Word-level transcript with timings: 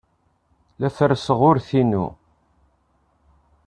La 0.79 0.89
ferrseɣ 0.97 1.39
urti-inu. 1.49 2.05